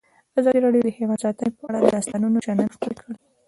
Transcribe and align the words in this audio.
ازادي 0.39 0.59
راډیو 0.65 0.85
د 0.85 0.89
حیوان 0.97 1.19
ساتنه 1.23 1.49
په 1.57 1.63
اړه 1.69 1.79
د 1.81 1.87
استادانو 2.01 2.43
شننې 2.45 2.73
خپرې 2.75 2.93
کړي. 3.01 3.15